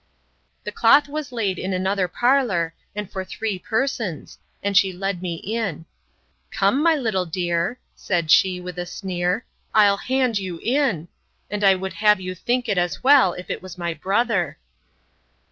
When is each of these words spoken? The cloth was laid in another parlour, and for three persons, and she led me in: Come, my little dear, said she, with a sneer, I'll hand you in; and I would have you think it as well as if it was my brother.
The 0.63 0.71
cloth 0.71 1.07
was 1.07 1.31
laid 1.31 1.59
in 1.59 1.73
another 1.73 2.07
parlour, 2.07 2.73
and 2.95 3.07
for 3.07 3.23
three 3.23 3.59
persons, 3.59 4.39
and 4.63 4.75
she 4.75 4.91
led 4.91 5.21
me 5.21 5.35
in: 5.35 5.85
Come, 6.49 6.81
my 6.81 6.95
little 6.95 7.27
dear, 7.27 7.79
said 7.93 8.31
she, 8.31 8.59
with 8.59 8.79
a 8.79 8.87
sneer, 8.87 9.45
I'll 9.75 9.97
hand 9.97 10.39
you 10.39 10.59
in; 10.63 11.07
and 11.51 11.63
I 11.63 11.75
would 11.75 11.93
have 11.93 12.19
you 12.19 12.33
think 12.33 12.67
it 12.67 12.79
as 12.79 13.03
well 13.03 13.35
as 13.35 13.41
if 13.41 13.49
it 13.51 13.61
was 13.61 13.77
my 13.77 13.93
brother. 13.93 14.57